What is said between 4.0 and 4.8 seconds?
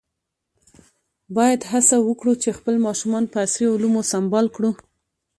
سمبال کړو.